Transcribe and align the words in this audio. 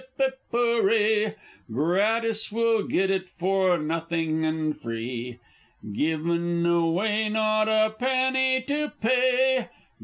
Ippipooray! 0.17 1.35
Gratis 1.71 2.51
we'll 2.51 2.87
get 2.87 3.11
it 3.11 3.29
for 3.29 3.77
nothing 3.77 4.43
and 4.43 4.75
free! 4.75 5.37
Given 5.93 6.65
away! 6.65 7.29
Not 7.29 7.69
a 7.69 7.91
penny 7.91 8.63
to 8.63 8.91
pay! 8.99 9.69